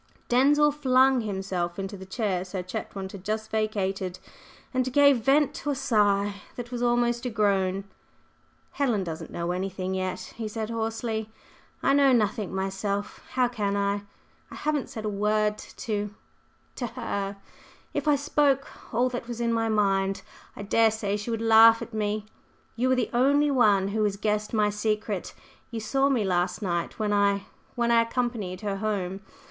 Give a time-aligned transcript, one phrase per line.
[0.29, 4.17] Denzil flung himself into the chair Sir Chetwynd had just vacated,
[4.73, 7.83] and gave vent to a sigh that was almost a groan.
[8.71, 11.29] "Helen doesn't know anything yet," he said hoarsely.
[11.83, 14.01] "I know nothing myself; how can I?
[14.49, 16.15] I haven't said a word to
[16.77, 17.37] to her.
[17.93, 20.23] If I spoke all that was in my mind,
[20.55, 22.25] I daresay she would laugh at me.
[22.75, 25.35] You are the only one who has guessed my secret.
[25.69, 27.45] You saw me last night when I
[27.75, 29.21] when I accompanied her home.